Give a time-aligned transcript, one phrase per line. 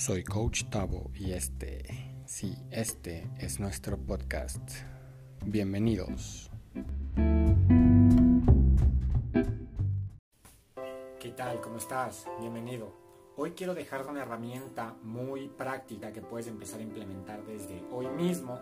[0.00, 1.84] Soy Coach Tavo y este,
[2.24, 4.62] sí, este es nuestro podcast.
[5.44, 6.50] Bienvenidos.
[11.20, 11.60] ¿Qué tal?
[11.60, 12.26] ¿Cómo estás?
[12.40, 12.90] Bienvenido.
[13.36, 18.58] Hoy quiero dejar una herramienta muy práctica que puedes empezar a implementar desde hoy mismo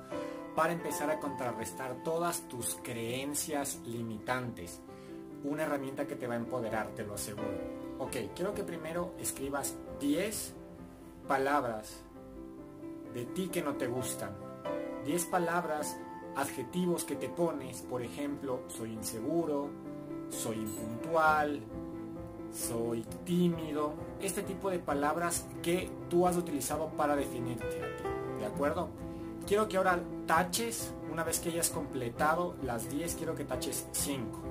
[0.56, 4.80] para empezar a contrarrestar todas tus creencias limitantes.
[5.44, 7.78] Una herramienta que te va a empoderar, te lo aseguro.
[8.00, 10.57] Ok, quiero que primero escribas 10
[11.28, 12.02] palabras
[13.14, 14.34] de ti que no te gustan.
[15.04, 15.96] 10 palabras,
[16.34, 19.68] adjetivos que te pones, por ejemplo, soy inseguro,
[20.30, 21.60] soy impuntual,
[22.52, 28.04] soy tímido, este tipo de palabras que tú has utilizado para definirte a ti,
[28.40, 28.88] ¿de acuerdo?
[29.46, 34.48] Quiero que ahora taches, una vez que hayas completado las 10, quiero que taches 5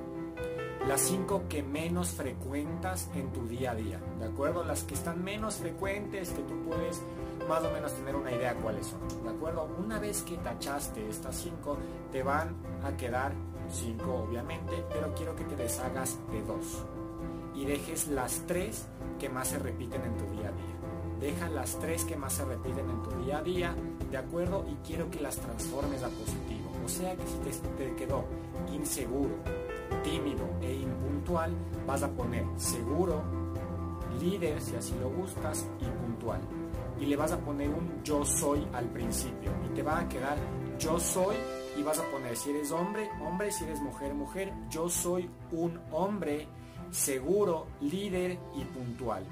[0.87, 4.63] las cinco que menos frecuentas en tu día a día, ¿de acuerdo?
[4.63, 7.01] Las que están menos frecuentes, que tú puedes
[7.49, 9.67] más o menos tener una idea cuáles son, ¿de acuerdo?
[9.83, 11.77] Una vez que tachaste estas cinco,
[12.11, 13.33] te van a quedar
[13.69, 16.85] cinco obviamente, pero quiero que te deshagas de dos
[17.53, 18.87] y dejes las tres
[19.19, 20.77] que más se repiten en tu día a día.
[21.19, 23.75] Deja las tres que más se repiten en tu día a día,
[24.09, 24.65] ¿de acuerdo?
[24.71, 26.71] Y quiero que las transformes a positivo.
[26.85, 28.23] O sea que si te, te quedó
[28.71, 29.35] inseguro,
[30.07, 31.51] tímido e impuntual,
[31.85, 33.21] vas a poner seguro,
[34.21, 36.39] líder si así lo gustas y puntual.
[36.99, 40.37] Y le vas a poner un yo soy al principio y te va a quedar
[40.79, 41.35] yo soy
[41.77, 45.79] y vas a poner si eres hombre, hombre, si eres mujer, mujer, yo soy un
[45.91, 46.47] hombre
[46.89, 49.23] seguro, líder y puntual.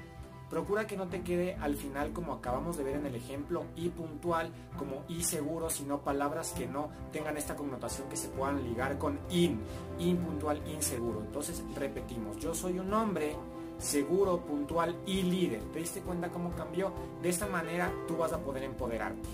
[0.50, 3.88] Procura que no te quede al final como acabamos de ver en el ejemplo y
[3.88, 8.96] puntual como y seguro, sino palabras que no tengan esta connotación que se puedan ligar
[8.96, 9.60] con in,
[9.98, 11.20] impuntual, inseguro.
[11.20, 13.34] Entonces repetimos, yo soy un hombre
[13.78, 15.62] seguro, puntual y líder.
[15.72, 16.92] ¿Te diste cuenta cómo cambió?
[17.22, 19.28] De esta manera tú vas a poder empoderarte.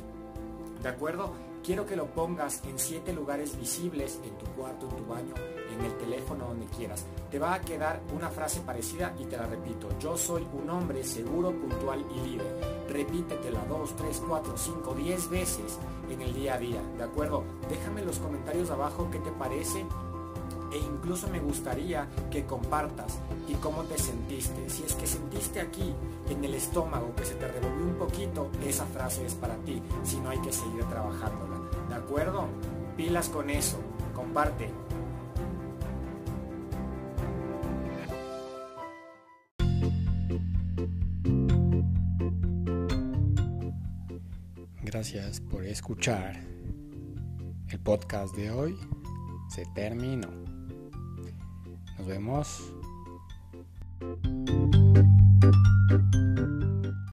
[0.83, 1.33] ¿De acuerdo?
[1.63, 5.35] Quiero que lo pongas en siete lugares visibles, en tu cuarto, en tu baño,
[5.73, 5.92] en el
[6.29, 7.05] donde quieras.
[7.31, 9.89] Te va a quedar una frase parecida y te la repito.
[9.99, 12.47] Yo soy un hombre seguro, puntual y libre.
[12.89, 15.79] Repítetela dos, tres, cuatro, cinco, diez veces
[16.11, 16.83] en el día a día.
[16.97, 17.45] ¿De acuerdo?
[17.69, 19.85] Déjame en los comentarios abajo qué te parece
[20.73, 24.71] e incluso me gustaría que compartas y cómo te sentiste.
[24.71, 25.95] Si es que sentiste aquí
[26.31, 30.19] en el estómago que se te revolvió un poquito, esa frase es para ti, si
[30.21, 31.61] no hay que seguir trabajándola.
[31.91, 32.47] ¿De acuerdo?
[32.97, 33.77] Pilas con eso,
[34.15, 34.71] comparte.
[44.93, 46.39] Gracias por escuchar.
[47.71, 48.77] El podcast de hoy
[49.49, 50.29] se terminó.
[51.97, 52.75] Nos vemos